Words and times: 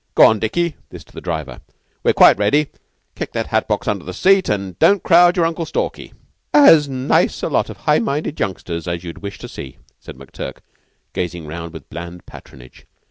Go 0.15 0.25
on, 0.25 0.39
Dickie" 0.39 0.77
(this 0.89 1.03
to 1.03 1.13
the 1.13 1.21
driver); 1.21 1.61
"we're 2.03 2.11
quite 2.13 2.39
ready. 2.39 2.69
Kick 3.13 3.33
that 3.33 3.45
hat 3.49 3.67
box 3.67 3.87
under 3.87 4.03
the 4.03 4.15
seat, 4.15 4.49
an' 4.49 4.75
don't 4.79 5.03
crowd 5.03 5.37
your 5.37 5.45
Uncle 5.45 5.63
Stalky." 5.63 6.11
"As 6.55 6.89
nice 6.89 7.43
a 7.43 7.49
lot 7.49 7.69
of 7.69 7.77
high 7.77 7.99
minded 7.99 8.39
youngsters 8.39 8.87
as 8.87 9.03
you'd 9.03 9.19
wish 9.21 9.37
to 9.37 9.47
see," 9.47 9.77
said 9.99 10.15
McTurk, 10.17 10.57
gazing 11.13 11.45
round 11.45 11.71
with 11.71 11.87
bland 11.91 12.25
patronage. 12.25 12.87